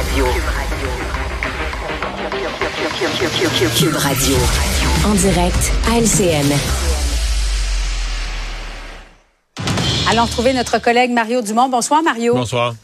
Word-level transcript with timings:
Radio. 0.00 0.24
Cube 3.76 3.96
Radio. 3.96 4.36
En 5.04 5.14
direct 5.14 5.72
à 5.90 5.98
LCN. 5.98 6.50
Allons 10.10 10.22
retrouver 10.24 10.54
notre 10.54 10.78
collègue 10.78 11.10
Mario 11.10 11.42
Dumont. 11.42 11.68
Bonsoir, 11.68 12.02
Mario. 12.02 12.32
Bonsoir. 12.32 12.74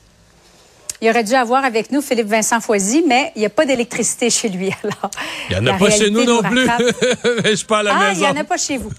Il 1.00 1.08
aurait 1.08 1.24
dû 1.24 1.32
avoir 1.32 1.64
avec 1.64 1.90
nous 1.90 2.02
Philippe 2.02 2.29
Vincent 2.29 2.61
Foisy, 2.61 3.02
mais 3.07 3.33
il 3.35 3.41
n'y 3.41 3.46
a 3.46 3.51
pas 3.51 3.64
d'électricité 3.64 4.29
chez 4.29 4.51
lui. 4.51 4.71
Alors, 4.83 5.11
il 5.48 5.59
n'y 5.59 5.71
en 5.71 5.75
a 5.75 5.79
pas 5.79 5.91
chez 5.91 6.11
nous 6.11 6.25
non 6.25 6.43
plus. 6.43 6.67
je 7.46 7.55
suis 7.55 7.67
pas 7.67 7.79
à 7.79 7.83
la 7.83 7.95
ah, 7.95 8.09
maison. 8.09 8.27
il 8.27 8.33
n'y 8.33 8.39
en 8.39 8.41
a 8.43 8.45
pas 8.45 8.59
chez 8.59 8.77
vous. 8.77 8.91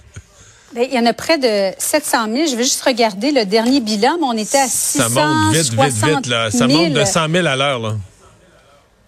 Ben, 0.74 0.86
il 0.90 0.94
y 0.94 1.00
en 1.00 1.06
a 1.06 1.14
près 1.14 1.38
de 1.38 1.74
700 1.78 2.26
000. 2.34 2.48
Je 2.48 2.56
vais 2.56 2.64
juste 2.64 2.82
regarder 2.84 3.32
le 3.32 3.46
dernier 3.46 3.80
bilan, 3.80 4.18
mais 4.20 4.26
on 4.26 4.34
était 4.34 4.58
à 4.58 4.68
660 4.68 5.14
Ça 5.14 5.22
monte 5.22 5.56
vite, 5.56 5.74
vite, 5.74 6.06
vite. 6.06 6.28
Là. 6.28 6.52
Ça 6.52 6.68
monte 6.68 6.94
de 6.94 7.06
100 7.06 7.30
000 7.30 7.48
à 7.48 7.56
l'heure. 7.56 7.80
là. 7.80 7.94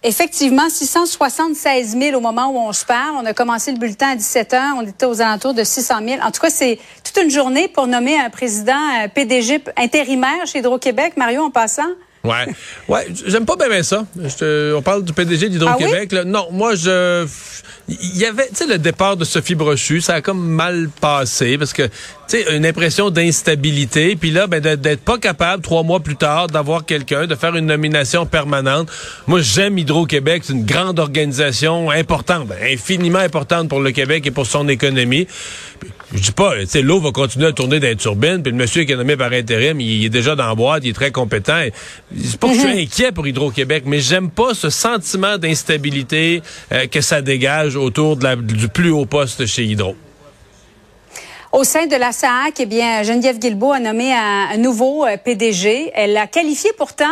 Effectivement, 0.02 0.70
676 0.70 1.94
000 1.98 2.16
au 2.16 2.20
moment 2.22 2.48
où 2.48 2.56
on 2.56 2.72
se 2.72 2.86
parle. 2.86 3.16
On 3.22 3.26
a 3.26 3.34
commencé 3.34 3.70
le 3.70 3.78
bulletin 3.78 4.12
à 4.12 4.16
17 4.16 4.54
heures. 4.54 4.74
On 4.78 4.86
était 4.86 5.04
aux 5.04 5.20
alentours 5.20 5.52
de 5.52 5.62
600 5.62 5.94
000. 6.08 6.22
En 6.22 6.30
tout 6.30 6.40
cas, 6.40 6.48
c'est 6.48 6.78
toute 7.04 7.22
une 7.22 7.30
journée 7.30 7.68
pour 7.68 7.86
nommer 7.86 8.18
un 8.18 8.30
président 8.30 8.72
un 9.02 9.08
PDG 9.08 9.62
intérimaire 9.76 10.46
chez 10.46 10.60
Hydro-Québec. 10.60 11.18
Mario, 11.18 11.42
en 11.42 11.50
passant. 11.50 11.82
Ouais, 12.22 12.46
ouais, 12.88 13.06
j'aime 13.26 13.46
pas 13.46 13.56
bien 13.56 13.82
ça. 13.82 14.04
on 14.76 14.82
parle 14.82 15.04
du 15.04 15.12
PDG 15.12 15.48
d'Hydro-Québec. 15.48 16.14
Ah 16.14 16.24
Non, 16.24 16.48
moi 16.52 16.74
je, 16.74 17.26
il 17.90 18.18
y 18.18 18.24
avait, 18.24 18.48
tu 18.48 18.56
sais, 18.56 18.66
le 18.66 18.78
départ 18.78 19.16
de 19.16 19.24
Sophie 19.24 19.54
Brochu, 19.54 20.00
ça 20.00 20.14
a 20.14 20.20
comme 20.20 20.46
mal 20.46 20.90
passé 21.00 21.58
parce 21.58 21.72
que, 21.72 21.82
tu 21.82 21.90
sais, 22.28 22.56
une 22.56 22.64
impression 22.66 23.10
d'instabilité. 23.10 24.16
Puis 24.16 24.30
là, 24.30 24.46
ben, 24.46 24.60
d'être 24.60 25.00
pas 25.00 25.18
capable 25.18 25.62
trois 25.62 25.82
mois 25.82 26.00
plus 26.00 26.16
tard 26.16 26.46
d'avoir 26.46 26.84
quelqu'un, 26.84 27.26
de 27.26 27.34
faire 27.34 27.56
une 27.56 27.66
nomination 27.66 28.26
permanente. 28.26 28.90
Moi, 29.26 29.40
j'aime 29.40 29.78
Hydro-Québec, 29.78 30.42
c'est 30.46 30.52
une 30.52 30.66
grande 30.66 30.98
organisation 30.98 31.90
importante, 31.90 32.46
ben, 32.48 32.58
infiniment 32.62 33.18
importante 33.18 33.68
pour 33.68 33.80
le 33.80 33.90
Québec 33.90 34.26
et 34.26 34.30
pour 34.30 34.46
son 34.46 34.68
économie. 34.68 35.26
Je 36.12 36.20
dis 36.20 36.32
pas, 36.32 36.56
tu 36.58 36.66
sais, 36.66 36.82
l'eau 36.82 37.00
va 37.00 37.12
continuer 37.12 37.46
à 37.46 37.52
tourner 37.52 37.78
dans 37.78 37.86
les 37.86 37.94
turbines, 37.94 38.42
puis 38.42 38.50
le 38.50 38.58
monsieur 38.58 38.82
qui 38.82 38.90
est 38.92 38.96
nommé 38.96 39.16
par 39.16 39.32
intérim, 39.32 39.80
il, 39.80 40.04
est 40.04 40.08
déjà 40.08 40.34
dans 40.34 40.46
la 40.48 40.56
boîte, 40.56 40.82
il 40.84 40.90
est 40.90 40.92
très 40.92 41.12
compétent. 41.12 41.62
C'est 42.20 42.36
pas 42.36 42.48
que 42.48 42.54
je 42.54 42.58
suis 42.58 42.68
Mhm. 42.68 42.78
inquiet 42.78 43.12
pour 43.12 43.26
Hydro-Québec, 43.28 43.84
mais 43.86 44.00
j'aime 44.00 44.28
pas 44.28 44.52
ce 44.54 44.70
sentiment 44.70 45.38
d'instabilité 45.38 46.42
euh, 46.72 46.86
que 46.88 47.00
ça 47.00 47.22
dégage 47.22 47.76
autour 47.76 48.16
de 48.16 48.24
la, 48.24 48.34
du 48.34 48.66
plus 48.68 48.90
haut 48.90 49.06
poste 49.06 49.46
chez 49.46 49.62
Hydro. 49.64 49.94
Au 51.52 51.62
sein 51.64 51.86
de 51.86 51.96
la 51.96 52.12
SAAC, 52.12 52.60
eh 52.60 52.66
bien, 52.66 53.02
Geneviève 53.04 53.38
Guilbeault 53.38 53.72
a 53.72 53.78
nommé 53.80 54.12
un, 54.12 54.48
un 54.52 54.56
nouveau 54.56 55.04
euh, 55.06 55.16
PDG. 55.16 55.90
Elle 55.94 56.16
a 56.16 56.26
qualifié 56.26 56.70
pourtant 56.76 57.04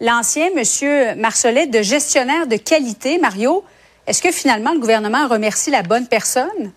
l'ancien 0.00 0.48
monsieur 0.56 1.14
Marcelet 1.16 1.66
de 1.66 1.82
gestionnaire 1.82 2.46
de 2.48 2.56
qualité. 2.56 3.18
Mario, 3.18 3.64
est-ce 4.06 4.22
que 4.22 4.32
finalement 4.32 4.72
le 4.72 4.80
gouvernement 4.80 5.28
remercie 5.28 5.70
la 5.70 5.82
bonne 5.82 6.06
personne? 6.08 6.72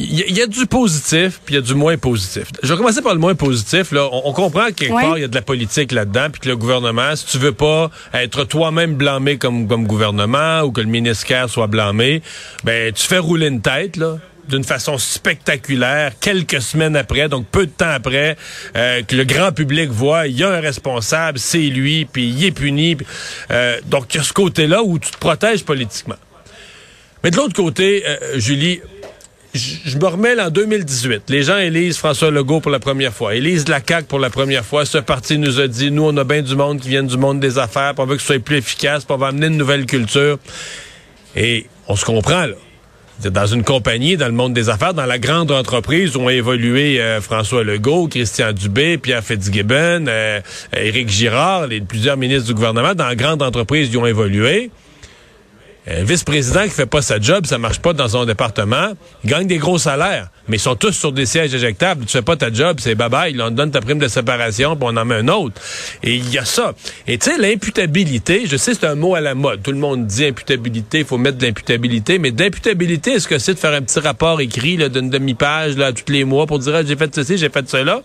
Il 0.00 0.30
y, 0.36 0.40
a 0.40 0.46
du 0.46 0.64
positif, 0.66 1.40
puis 1.44 1.56
il 1.56 1.58
y 1.58 1.58
a 1.58 1.60
du 1.60 1.74
moins 1.74 1.96
positif. 1.96 2.44
Je 2.62 2.68
vais 2.72 2.76
commencer 2.76 3.02
par 3.02 3.14
le 3.14 3.18
moins 3.18 3.34
positif. 3.34 3.90
Là. 3.90 4.08
On, 4.12 4.28
on 4.28 4.32
comprend 4.32 4.66
que 4.66 4.72
quelque 4.74 4.92
Ouais. 4.92 5.02
part, 5.02 5.18
il 5.18 5.22
y 5.22 5.24
a 5.24 5.28
de 5.28 5.34
la 5.34 5.42
politique 5.42 5.90
là-dedans, 5.90 6.28
puis 6.30 6.40
que 6.40 6.48
le 6.48 6.56
gouvernement, 6.56 7.16
si 7.16 7.26
tu 7.26 7.38
veux 7.38 7.50
pas 7.50 7.90
être 8.14 8.44
toi-même 8.44 8.94
blâmé 8.94 9.38
comme, 9.38 9.66
comme 9.66 9.88
gouvernement 9.88 10.60
ou 10.60 10.70
que 10.70 10.80
le 10.80 10.86
ministère 10.86 11.50
soit 11.50 11.66
blâmé, 11.66 12.22
ben 12.62 12.92
tu 12.92 13.08
fais 13.08 13.18
rouler 13.18 13.48
une 13.48 13.60
tête, 13.60 13.96
là 13.96 14.18
d'une 14.48 14.64
façon 14.64 14.96
spectaculaire 14.96 16.12
quelques 16.20 16.62
semaines 16.62 16.96
après, 16.96 17.28
donc 17.28 17.46
peu 17.48 17.66
de 17.66 17.70
temps 17.70 17.90
après, 17.90 18.36
euh, 18.76 19.02
que 19.02 19.14
le 19.14 19.24
grand 19.24 19.52
public 19.52 19.90
voit, 19.90 20.26
il 20.26 20.38
y 20.38 20.42
a 20.42 20.48
un 20.48 20.60
responsable, 20.60 21.38
c'est 21.38 21.58
lui, 21.58 22.06
puis 22.06 22.28
il 22.28 22.46
est 22.46 22.50
puni. 22.50 22.96
puis, 22.96 23.06
euh, 23.50 23.78
donc, 23.86 24.14
il 24.14 24.16
y 24.16 24.20
a 24.20 24.22
ce 24.22 24.32
côté-là 24.32 24.82
où 24.82 24.98
tu 24.98 25.10
te 25.10 25.18
protèges 25.18 25.64
politiquement. 25.64 26.16
Mais 27.22 27.30
de 27.30 27.36
l'autre 27.36 27.54
côté, 27.54 28.04
euh, 28.06 28.38
Julie, 28.38 28.80
je 29.58 29.98
me 29.98 30.06
remets 30.06 30.40
en 30.40 30.50
2018. 30.50 31.24
Les 31.28 31.42
gens 31.42 31.58
élisent 31.58 31.98
François 31.98 32.30
Legault 32.30 32.60
pour 32.60 32.70
la 32.70 32.78
première 32.78 33.12
fois, 33.12 33.34
élisent 33.34 33.68
la 33.68 33.80
CAQ 33.86 34.06
pour 34.06 34.18
la 34.18 34.30
première 34.30 34.64
fois. 34.64 34.84
Ce 34.86 34.98
parti 34.98 35.38
nous 35.38 35.60
a 35.60 35.68
dit, 35.68 35.90
nous, 35.90 36.04
on 36.04 36.16
a 36.16 36.24
bien 36.24 36.42
du 36.42 36.56
monde 36.56 36.80
qui 36.80 36.88
vient 36.88 37.02
du 37.02 37.16
monde 37.16 37.40
des 37.40 37.58
affaires, 37.58 37.94
puis 37.94 38.02
on 38.02 38.06
veut 38.06 38.16
que 38.16 38.22
ce 38.22 38.28
soit 38.28 38.38
plus 38.38 38.56
efficace, 38.56 39.04
puis 39.04 39.16
on 39.18 39.22
amener 39.22 39.48
une 39.48 39.56
nouvelle 39.56 39.86
culture. 39.86 40.38
Et 41.36 41.66
on 41.88 41.96
se 41.96 42.04
comprend, 42.04 42.46
là. 42.46 42.54
Dans 43.30 43.46
une 43.46 43.64
compagnie, 43.64 44.16
dans 44.16 44.28
le 44.28 44.32
monde 44.32 44.54
des 44.54 44.68
affaires, 44.68 44.94
dans 44.94 45.04
la 45.04 45.18
grande 45.18 45.50
entreprise 45.50 46.14
où 46.14 46.20
ont 46.20 46.28
évolué 46.28 47.00
euh, 47.00 47.20
François 47.20 47.64
Legault, 47.64 48.06
Christian 48.06 48.52
Dubé, 48.52 48.96
Pierre 48.96 49.24
Fitzgibbon, 49.24 50.04
euh, 50.06 50.40
Éric 50.72 51.08
Girard, 51.08 51.66
les 51.66 51.80
plusieurs 51.80 52.16
ministres 52.16 52.46
du 52.46 52.54
gouvernement, 52.54 52.94
dans 52.94 53.08
la 53.08 53.16
grande 53.16 53.42
entreprise, 53.42 53.88
ils 53.90 53.98
ont 53.98 54.06
évolué. 54.06 54.70
Un 55.90 56.04
vice-président 56.04 56.64
qui 56.64 56.70
fait 56.70 56.84
pas 56.86 57.00
sa 57.00 57.18
job, 57.18 57.46
ça 57.46 57.56
marche 57.56 57.78
pas 57.78 57.94
dans 57.94 58.08
son 58.08 58.26
département, 58.26 58.92
il 59.24 59.30
gagne 59.30 59.46
des 59.46 59.56
gros 59.56 59.78
salaires, 59.78 60.28
mais 60.46 60.58
ils 60.58 60.60
sont 60.60 60.74
tous 60.76 60.92
sur 60.92 61.12
des 61.12 61.24
sièges 61.24 61.54
éjectables. 61.54 62.04
Tu 62.04 62.12
fais 62.12 62.20
pas 62.20 62.36
ta 62.36 62.52
job, 62.52 62.76
c'est 62.78 62.94
bye-bye, 62.94 63.40
on 63.40 63.48
te 63.48 63.54
donne 63.54 63.70
ta 63.70 63.80
prime 63.80 63.98
de 63.98 64.06
séparation, 64.08 64.76
puis 64.76 64.84
on 64.86 64.96
en 64.98 65.04
met 65.06 65.14
un 65.14 65.28
autre. 65.28 65.54
Et 66.02 66.16
il 66.16 66.28
y 66.30 66.36
a 66.36 66.44
ça. 66.44 66.74
Et 67.06 67.16
tu 67.16 67.30
sais, 67.30 67.38
l'imputabilité, 67.38 68.42
je 68.46 68.58
sais, 68.58 68.74
c'est 68.74 68.84
un 68.84 68.96
mot 68.96 69.14
à 69.14 69.22
la 69.22 69.34
mode. 69.34 69.62
Tout 69.62 69.72
le 69.72 69.78
monde 69.78 70.06
dit 70.06 70.26
imputabilité, 70.26 70.98
il 70.98 71.04
faut 71.06 71.16
mettre 71.16 71.38
de 71.38 71.46
l'imputabilité, 71.46 72.18
mais 72.18 72.32
d'imputabilité, 72.32 73.12
est-ce 73.12 73.26
que 73.26 73.38
c'est 73.38 73.54
de 73.54 73.58
faire 73.58 73.72
un 73.72 73.80
petit 73.80 74.00
rapport 74.00 74.42
écrit 74.42 74.76
là, 74.76 74.90
d'une 74.90 75.08
demi-page 75.08 75.78
là, 75.78 75.92
tous 75.94 76.12
les 76.12 76.24
mois 76.24 76.46
pour 76.46 76.58
dire 76.58 76.74
ah, 76.74 76.82
j'ai 76.84 76.96
fait 76.96 77.14
ceci, 77.14 77.38
j'ai 77.38 77.48
fait 77.48 77.66
cela? 77.66 78.02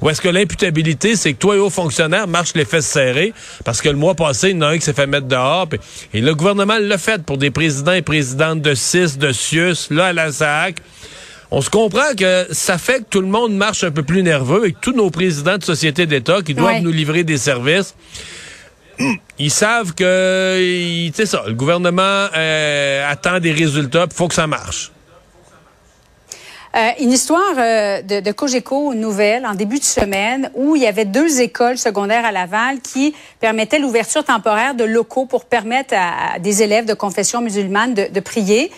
Ou 0.00 0.08
est-ce 0.08 0.22
que 0.22 0.28
l'imputabilité, 0.28 1.16
c'est 1.16 1.34
que 1.34 1.38
toi 1.38 1.56
et 1.56 1.58
hauts 1.58 1.68
fonctionnaires 1.68 2.28
marchent 2.28 2.54
les 2.54 2.64
fesses 2.64 2.86
serrées 2.86 3.34
parce 3.62 3.82
que 3.82 3.90
le 3.90 3.96
mois 3.96 4.14
passé, 4.14 4.50
il 4.50 4.56
y 4.56 4.58
en 4.58 4.62
a 4.62 4.68
un 4.68 4.78
qui 4.78 4.84
s'est 4.86 4.94
fait 4.94 5.06
mettre 5.06 5.26
dehors, 5.26 5.68
puis- 5.68 5.78
et 6.14 6.22
le 6.22 6.34
gouvernement 6.34 6.78
l'a 6.80 6.96
fait 6.96 7.25
pour 7.26 7.38
des 7.38 7.50
présidents 7.50 7.92
et 7.92 8.02
présidentes 8.02 8.62
de 8.62 8.74
CIS, 8.74 9.18
de 9.18 9.32
CIUS, 9.32 9.88
là, 9.90 10.06
à 10.06 10.12
la 10.12 10.32
SAC. 10.32 10.76
On 11.50 11.60
se 11.60 11.70
comprend 11.70 12.14
que 12.18 12.46
ça 12.50 12.78
fait 12.78 13.00
que 13.00 13.04
tout 13.10 13.20
le 13.20 13.28
monde 13.28 13.54
marche 13.54 13.84
un 13.84 13.90
peu 13.90 14.02
plus 14.02 14.22
nerveux 14.22 14.66
et 14.66 14.72
que 14.72 14.78
tous 14.80 14.92
nos 14.92 15.10
présidents 15.10 15.58
de 15.58 15.64
sociétés 15.64 16.06
d'État 16.06 16.38
qui 16.44 16.54
doivent 16.54 16.74
Ouais. 16.74 16.80
nous 16.80 16.90
livrer 16.92 17.22
des 17.24 17.36
services, 17.38 17.94
ils 19.38 19.50
savent 19.50 19.94
que, 19.94 21.08
sais 21.14 21.26
ça, 21.26 21.44
le 21.46 21.54
gouvernement 21.54 22.26
euh, 22.36 23.08
attend 23.10 23.38
des 23.38 23.52
résultats, 23.52 24.06
il 24.10 24.14
faut 24.14 24.26
que 24.28 24.34
ça 24.34 24.46
marche. 24.46 24.90
Euh, 26.76 26.90
une 27.00 27.10
histoire 27.10 27.54
euh, 27.56 28.02
de, 28.02 28.20
de 28.20 28.32
Cogeco 28.32 28.92
nouvelle 28.92 29.46
en 29.46 29.54
début 29.54 29.78
de 29.78 29.84
semaine 29.84 30.50
où 30.54 30.76
il 30.76 30.82
y 30.82 30.86
avait 30.86 31.06
deux 31.06 31.40
écoles 31.40 31.78
secondaires 31.78 32.26
à 32.26 32.32
Laval 32.32 32.80
qui 32.80 33.14
permettaient 33.40 33.78
l'ouverture 33.78 34.22
temporaire 34.22 34.74
de 34.74 34.84
locaux 34.84 35.24
pour 35.24 35.46
permettre 35.46 35.94
à, 35.96 36.34
à 36.34 36.38
des 36.38 36.62
élèves 36.62 36.84
de 36.84 36.92
confession 36.92 37.40
musulmane 37.40 37.94
de, 37.94 38.08
de 38.12 38.20
prier. 38.20 38.70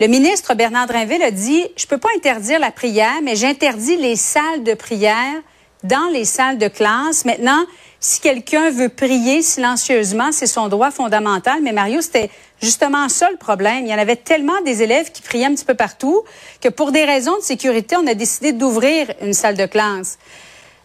Le 0.00 0.08
ministre 0.08 0.54
Bernard 0.54 0.88
Drinville 0.88 1.22
a 1.22 1.30
dit, 1.30 1.64
je 1.76 1.86
peux 1.86 1.98
pas 1.98 2.08
interdire 2.16 2.58
la 2.58 2.72
prière, 2.72 3.20
mais 3.22 3.36
j'interdis 3.36 3.98
les 3.98 4.16
salles 4.16 4.64
de 4.64 4.74
prière 4.74 5.36
dans 5.84 6.08
les 6.12 6.24
salles 6.24 6.58
de 6.58 6.66
classe. 6.66 7.24
Maintenant, 7.24 7.64
si 8.00 8.20
quelqu'un 8.20 8.70
veut 8.70 8.88
prier 8.88 9.42
silencieusement, 9.42 10.32
c'est 10.32 10.48
son 10.48 10.66
droit 10.66 10.90
fondamental. 10.90 11.60
Mais 11.62 11.72
Mario, 11.72 12.00
c'était 12.00 12.30
justement 12.64 13.08
ça 13.08 13.30
le 13.30 13.36
problème. 13.36 13.86
Il 13.86 13.88
y 13.88 13.94
en 13.94 13.98
avait 13.98 14.16
tellement 14.16 14.60
des 14.64 14.82
élèves 14.82 15.12
qui 15.12 15.22
priaient 15.22 15.46
un 15.46 15.54
petit 15.54 15.64
peu 15.64 15.74
partout 15.74 16.24
que 16.60 16.68
pour 16.68 16.90
des 16.90 17.04
raisons 17.04 17.36
de 17.36 17.42
sécurité, 17.42 17.96
on 17.96 18.06
a 18.06 18.14
décidé 18.14 18.52
d'ouvrir 18.52 19.12
une 19.20 19.34
salle 19.34 19.56
de 19.56 19.66
classe. 19.66 20.18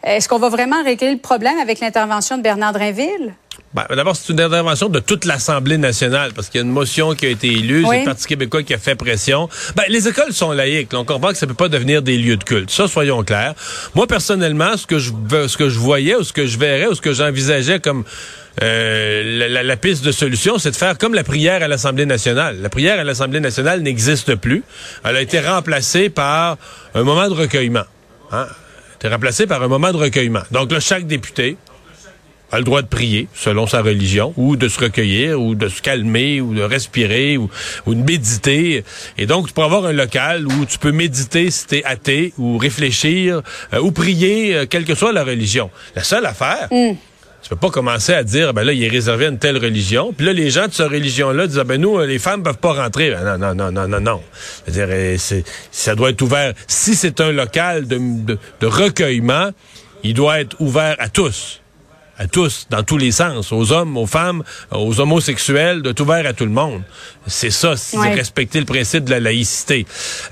Est-ce 0.04 0.30
qu'on 0.30 0.38
va 0.38 0.50
vraiment 0.50 0.82
régler 0.84 1.12
le 1.12 1.18
problème 1.18 1.58
avec 1.60 1.80
l'intervention 1.80 2.38
de 2.38 2.42
Bernard 2.42 2.74
Drinville? 2.74 3.34
Ben, 3.74 3.86
D'abord, 3.96 4.16
c'est 4.16 4.34
une 4.34 4.42
intervention 4.42 4.90
de 4.90 5.00
toute 5.00 5.26
l'Assemblée 5.26 5.78
nationale 5.78 6.32
parce 6.36 6.50
qu'il 6.50 6.60
y 6.60 6.64
a 6.64 6.66
une 6.66 6.74
motion 6.74 7.14
qui 7.14 7.28
a 7.28 7.30
été 7.30 7.48
élue, 7.48 7.84
Oui. 7.86 7.90
c'est 7.92 8.00
le 8.00 8.06
Parti 8.06 8.26
québécois 8.26 8.64
qui 8.64 8.74
a 8.74 8.80
fait 8.80 8.96
pression. 8.96 9.48
Ben, 9.76 9.84
les 9.90 10.08
écoles 10.08 10.34
sont 10.34 10.52
laïques, 10.52 10.92
là. 10.92 11.00
on 11.00 11.06
comprend 11.06 11.30
que 11.30 11.38
ça 11.38 11.46
peut 11.46 11.54
pas 11.54 11.70
devenir 11.70 12.02
des 12.02 12.18
lieux 12.18 12.38
de 12.38 12.44
culte. 12.44 12.72
Ça, 12.72 12.88
soyons 12.88 13.24
clairs. 13.24 13.54
Moi, 13.94 14.08
personnellement, 14.08 14.76
ce 14.76 14.88
que 14.88 14.98
je 14.98 15.12
veux- 15.30 15.48
ce 15.48 15.56
que 15.56 15.70
je 15.70 15.78
voyais 15.78 16.16
ou 16.16 16.24
ce 16.24 16.34
que 16.34 16.48
je 16.48 16.58
verrais 16.58 16.88
ou 16.88 16.96
ce 16.96 17.02
que 17.02 17.14
j'envisageais 17.14 17.80
comme 17.80 18.06
euh, 18.64 19.38
la, 19.38 19.48
la- 19.48 19.64
la 19.64 19.78
piste 19.78 20.04
de 20.04 20.12
solution, 20.12 20.58
c'est 20.58 20.72
de 20.72 20.76
faire 20.76 20.98
comme 20.98 21.14
la 21.14 21.24
prière 21.24 21.62
à 21.64 21.68
l'Assemblée 21.68 22.06
nationale. 22.08 22.58
La 22.62 22.70
prière 22.70 23.00
à 23.00 23.04
l'Assemblée 23.04 23.40
nationale 23.40 23.82
n'existe 23.82 24.36
plus. 24.36 24.64
Elle 25.06 25.16
a 25.16 25.22
été 25.22 25.40
remplacée 25.40 26.10
par 26.10 26.58
un 26.96 27.04
moment 27.04 27.30
de 27.30 27.34
recueillement. 27.36 27.86
Hein? 28.32 28.48
Elle 28.50 28.92
a 28.92 28.96
été 28.96 29.08
remplacée 29.10 29.48
par 29.48 29.62
un 29.64 29.68
moment 29.68 29.92
de 29.92 29.98
recueillement. 29.98 30.42
Donc 30.52 30.72
là, 30.72 30.80
chaque 30.80 31.06
député 31.08 31.56
a 32.52 32.58
le 32.58 32.64
droit 32.64 32.82
de 32.82 32.88
prier 32.88 33.28
selon 33.34 33.68
sa 33.68 33.82
religion, 33.82 34.34
ou 34.38 34.56
de 34.56 34.68
se 34.68 34.80
recueillir, 34.80 35.42
ou 35.42 35.56
de 35.56 35.70
se 35.70 35.82
calmer, 35.82 36.42
ou 36.42 36.54
de 36.54 36.62
respirer, 36.62 37.38
ou, 37.38 37.50
ou 37.86 37.96
de 37.96 38.04
méditer. 38.04 38.84
Et 39.18 39.26
donc, 39.26 39.48
tu 39.48 39.54
peux 39.54 39.64
avoir 39.64 39.86
un 39.86 39.94
local 39.94 40.48
où 40.48 40.66
tu 40.66 40.78
peux 40.78 40.92
méditer 40.92 41.52
si 41.52 41.68
t'es 41.68 41.84
athée, 41.84 42.34
ou 42.38 42.58
réfléchir, 42.58 43.42
euh, 43.74 43.80
ou 43.80 43.92
prier, 43.92 44.56
euh, 44.56 44.66
quelle 44.66 44.86
que 44.86 44.96
soit 44.96 45.14
la 45.14 45.24
religion. 45.24 45.70
La 45.96 46.04
seule 46.04 46.26
affaire, 46.26 46.68
tu 47.42 47.50
peux 47.50 47.56
pas 47.56 47.70
commencer 47.70 48.14
à 48.14 48.24
dire, 48.24 48.54
ben 48.54 48.64
là, 48.64 48.74
il 48.74 48.84
est 48.84 48.90
réservé 48.90 49.26
à 49.26 49.30
une 49.30 49.40
telle 49.40 49.58
religion. 49.58 50.14
Puis 50.16 50.26
là, 50.26 50.34
les 50.34 50.50
gens 50.50 50.68
de 50.68 50.74
cette 50.74 50.90
religion-là 50.90 51.48
disent, 51.48 51.60
ah, 51.60 51.64
ben 51.64 51.80
nous, 51.80 51.98
euh, 51.98 52.06
les 52.06 52.20
femmes 52.20 52.44
peuvent 52.44 52.58
pas 52.58 52.74
rentrer. 52.74 53.12
Ben 53.12 53.38
non, 53.38 53.38
non, 53.38 53.56
non, 53.56 53.72
non, 53.72 53.88
non, 53.88 54.00
non. 54.00 54.22
C'est, 54.68 55.44
ça 55.72 55.96
doit 55.96 56.10
être 56.10 56.22
ouvert. 56.22 56.54
Si 56.68 56.96
c'est 56.96 57.22
un 57.22 57.32
local 57.32 57.88
de, 57.88 57.98
de, 57.98 58.38
de 58.60 58.68
recueillement, 58.68 59.52
il 60.04 60.14
doit 60.14 60.42
être 60.42 60.56
ouvert 60.60 60.96
à 61.00 61.10
tous 61.10 61.62
à 62.20 62.28
tous, 62.28 62.68
dans 62.70 62.84
tous 62.84 62.98
les 62.98 63.12
sens, 63.12 63.52
aux 63.54 63.72
hommes, 63.72 63.96
aux 63.98 64.06
femmes, 64.06 64.44
aux 64.72 65.00
homosexuels, 65.00 65.82
de 65.82 65.94
tout 65.94 66.04
ouvert 66.04 66.26
à 66.28 66.34
tout 66.34 66.44
le 66.44 66.52
monde. 66.52 66.82
C'est 67.28 67.50
ça, 67.50 67.78
c'est 67.78 67.98
respecter 67.98 68.60
le 68.60 68.66
principe 68.66 69.06
de 69.06 69.12
la 69.12 69.22
laïcité. 69.22 69.86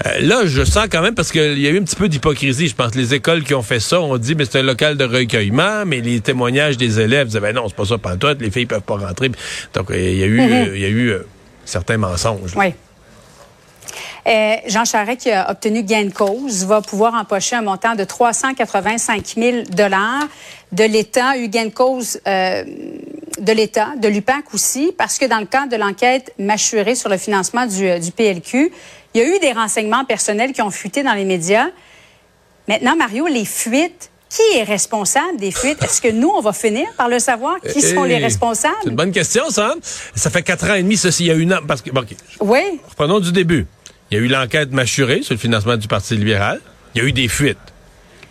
Euh, 0.05 0.19
là, 0.19 0.41
je 0.45 0.63
sens 0.63 0.87
quand 0.91 1.01
même, 1.01 1.15
parce 1.15 1.31
qu'il 1.31 1.59
y 1.59 1.65
a 1.65 1.69
eu 1.69 1.79
un 1.79 1.83
petit 1.83 1.95
peu 1.95 2.09
d'hypocrisie, 2.09 2.67
je 2.67 2.75
pense, 2.75 2.93
les 2.93 3.13
écoles 3.13 3.43
qui 3.43 3.53
ont 3.53 3.63
fait 3.63 3.79
ça 3.79 4.01
ont 4.01 4.17
dit, 4.17 4.35
mais 4.35 4.43
c'est 4.43 4.59
un 4.59 4.63
local 4.63 4.97
de 4.97 5.05
recueillement, 5.05 5.85
mais 5.85 6.01
les 6.01 6.19
témoignages 6.19 6.75
des 6.75 6.99
élèves 6.99 7.27
disaient, 7.27 7.39
ben 7.39 7.55
non, 7.55 7.69
c'est 7.69 7.75
pas 7.75 7.85
ça 7.85 7.97
pantoute, 7.97 8.41
les 8.41 8.51
filles 8.51 8.65
peuvent 8.65 8.81
pas 8.81 8.97
rentrer. 8.97 9.31
Donc, 9.73 9.87
il 9.91 10.17
y 10.17 10.23
a 10.23 10.27
eu, 10.27 10.39
mm-hmm. 10.41 10.71
il 10.75 10.81
y 10.81 10.85
a 10.85 10.89
eu 10.89 11.09
euh, 11.11 11.25
certains 11.63 11.97
mensonges. 11.97 12.51
Oui. 12.55 12.73
Euh, 14.27 14.55
Jean 14.67 14.83
Charest, 14.83 15.21
qui 15.21 15.31
a 15.31 15.49
obtenu 15.49 15.83
gain 15.83 16.05
de 16.05 16.13
cause, 16.13 16.65
va 16.65 16.81
pouvoir 16.81 17.13
empocher 17.13 17.55
un 17.55 17.61
montant 17.61 17.95
de 17.95 18.03
385 18.03 19.25
000 19.37 19.57
de 19.69 20.83
l'État, 20.83 21.37
eu 21.37 21.47
gain 21.47 21.65
de 21.65 21.69
cause 21.73 22.19
euh, 22.27 22.63
de 23.39 23.51
l'État, 23.53 23.93
de 23.97 24.09
l'UPAC 24.09 24.53
aussi, 24.53 24.91
parce 24.97 25.17
que 25.17 25.25
dans 25.25 25.39
le 25.39 25.45
cadre 25.45 25.71
de 25.71 25.77
l'enquête 25.77 26.33
mâchurée 26.39 26.95
sur 26.95 27.09
le 27.09 27.17
financement 27.17 27.65
du, 27.65 27.87
euh, 27.87 27.99
du 27.99 28.11
PLQ, 28.11 28.71
il 29.13 29.21
y 29.21 29.23
a 29.23 29.35
eu 29.35 29.39
des 29.39 29.53
renseignements 29.53 30.03
personnels 30.03 30.51
qui 30.51 30.61
ont 30.61 30.71
fuité 30.71 31.03
dans 31.03 31.13
les 31.13 31.23
médias. 31.23 31.67
Maintenant, 32.67 32.97
Mario, 32.97 33.27
les 33.27 33.45
fuites, 33.45 34.11
qui 34.29 34.57
est 34.57 34.63
responsable 34.63 35.37
des 35.37 35.51
fuites? 35.51 35.81
Est-ce 35.81 36.01
que 36.01 36.11
nous, 36.11 36.27
on 36.27 36.41
va 36.41 36.51
finir 36.51 36.85
par 36.97 37.07
le 37.07 37.17
savoir? 37.19 37.61
Qui 37.61 37.81
sont 37.81 38.03
les 38.03 38.17
responsables? 38.17 38.75
C'est 38.83 38.89
une 38.89 38.95
bonne 38.97 39.13
question, 39.13 39.49
ça. 39.49 39.73
Ça 39.81 40.29
fait 40.29 40.43
quatre 40.43 40.69
ans 40.69 40.73
et 40.73 40.83
demi, 40.83 40.97
ceci, 40.97 41.23
il 41.23 41.27
y 41.27 41.31
a 41.31 41.35
une... 41.35 41.57
Parce 41.65 41.81
que, 41.81 41.91
Oui. 42.41 42.81
Reprenons 42.89 43.21
du 43.21 43.31
début. 43.31 43.65
Il 44.09 44.17
y 44.17 44.21
a 44.21 44.23
eu 44.23 44.27
l'enquête 44.27 44.71
mâchurée 44.71 45.21
sur 45.21 45.33
le 45.33 45.39
financement 45.39 45.77
du 45.77 45.87
Parti 45.87 46.15
libéral. 46.15 46.61
Il 46.95 47.01
y 47.01 47.05
a 47.05 47.07
eu 47.07 47.11
des 47.11 47.27
fuites. 47.27 47.57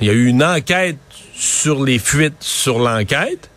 Il 0.01 0.07
y 0.07 0.11
a 0.11 0.13
eu 0.13 0.27
une 0.27 0.43
enquête 0.43 0.99
sur 1.35 1.85
les 1.85 1.99
fuites 1.99 2.41
sur 2.41 2.79
l'enquête. 2.79 3.51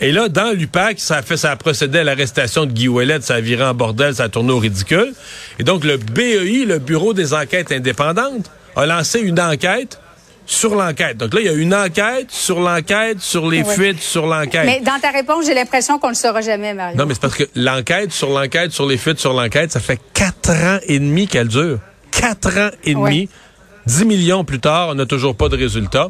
Et 0.00 0.12
là, 0.12 0.28
dans 0.28 0.56
l'UPAC, 0.56 1.00
ça 1.00 1.16
a 1.16 1.22
fait, 1.22 1.36
ça 1.36 1.50
a 1.50 1.56
procédé 1.56 1.98
à 1.98 2.04
l'arrestation 2.04 2.66
de 2.66 2.72
Guy 2.72 2.88
Ouellet, 2.88 3.20
ça 3.20 3.34
a 3.34 3.40
viré 3.40 3.64
en 3.64 3.74
bordel, 3.74 4.14
ça 4.14 4.24
a 4.24 4.28
tourné 4.28 4.52
au 4.52 4.58
ridicule. 4.58 5.12
Et 5.58 5.64
donc, 5.64 5.84
le 5.84 5.96
BEI, 5.96 6.64
le 6.64 6.78
Bureau 6.78 7.14
des 7.14 7.34
enquêtes 7.34 7.72
indépendantes, 7.72 8.50
a 8.76 8.86
lancé 8.86 9.18
une 9.18 9.40
enquête 9.40 9.98
sur 10.48 10.74
l'enquête. 10.74 11.18
Donc 11.18 11.34
là, 11.34 11.40
il 11.40 11.46
y 11.46 11.50
a 11.50 11.52
une 11.52 11.74
enquête 11.74 12.30
sur 12.30 12.58
l'enquête, 12.58 13.20
sur 13.20 13.48
les 13.48 13.62
fuites, 13.62 14.00
sur 14.00 14.26
l'enquête. 14.26 14.64
Mais 14.64 14.80
dans 14.80 14.98
ta 14.98 15.10
réponse, 15.10 15.44
j'ai 15.44 15.52
l'impression 15.52 15.98
qu'on 15.98 16.08
ne 16.08 16.12
le 16.12 16.16
saura 16.16 16.40
jamais, 16.40 16.72
Mario. 16.72 16.96
Non, 16.96 17.04
mais 17.04 17.12
c'est 17.12 17.20
parce 17.20 17.34
que 17.34 17.44
l'enquête 17.54 18.12
sur 18.12 18.30
l'enquête, 18.30 18.72
sur 18.72 18.86
les 18.86 18.96
fuites, 18.96 19.20
sur 19.20 19.34
l'enquête, 19.34 19.70
ça 19.70 19.78
fait 19.78 20.00
quatre 20.14 20.50
ans 20.50 20.78
et 20.86 20.98
demi 20.98 21.28
qu'elle 21.28 21.48
dure. 21.48 21.78
Quatre 22.10 22.58
ans 22.58 22.70
et 22.82 22.94
demi. 22.94 23.28
Dix 23.86 24.06
millions 24.06 24.44
plus 24.44 24.58
tard, 24.58 24.88
on 24.88 24.94
n'a 24.94 25.04
toujours 25.04 25.36
pas 25.36 25.50
de 25.50 25.56
résultat. 25.56 26.08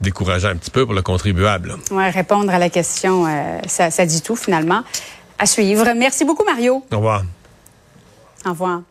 Décourageant 0.00 0.48
un 0.48 0.56
petit 0.56 0.70
peu 0.70 0.84
pour 0.84 0.94
le 0.94 1.02
contribuable. 1.02 1.76
Oui, 1.90 2.08
répondre 2.10 2.52
à 2.52 2.58
la 2.58 2.70
question, 2.70 3.26
euh, 3.26 3.58
ça, 3.66 3.90
ça 3.90 4.06
dit 4.06 4.22
tout 4.22 4.36
finalement. 4.36 4.82
À 5.38 5.46
suivre. 5.46 5.86
Merci 5.96 6.24
beaucoup, 6.24 6.44
Mario. 6.44 6.84
Au 6.92 6.96
revoir. 6.96 7.24
Au 8.46 8.50
revoir. 8.50 8.82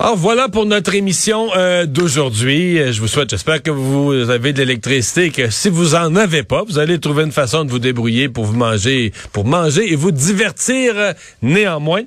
Alors 0.00 0.14
voilà 0.14 0.48
pour 0.48 0.64
notre 0.64 0.94
émission 0.94 1.48
euh, 1.56 1.84
d'aujourd'hui. 1.84 2.78
Euh, 2.78 2.92
je 2.92 3.00
vous 3.00 3.08
souhaite, 3.08 3.30
j'espère 3.30 3.60
que 3.60 3.72
vous 3.72 4.12
avez 4.30 4.52
de 4.52 4.58
l'électricité, 4.58 5.30
que 5.30 5.50
si 5.50 5.68
vous 5.70 5.96
en 5.96 6.14
avez 6.14 6.44
pas, 6.44 6.62
vous 6.62 6.78
allez 6.78 7.00
trouver 7.00 7.24
une 7.24 7.32
façon 7.32 7.64
de 7.64 7.72
vous 7.72 7.80
débrouiller 7.80 8.28
pour 8.28 8.44
vous 8.44 8.56
manger, 8.56 9.12
pour 9.32 9.44
manger 9.44 9.92
et 9.92 9.96
vous 9.96 10.12
divertir 10.12 10.92
euh, 10.96 11.12
néanmoins. 11.42 12.02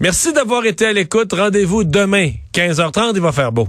Merci 0.00 0.32
d'avoir 0.32 0.66
été 0.66 0.86
à 0.86 0.92
l'écoute. 0.92 1.32
Rendez-vous 1.32 1.84
demain, 1.84 2.30
15h30, 2.52 3.12
il 3.14 3.20
va 3.20 3.30
faire 3.30 3.52
beau. 3.52 3.68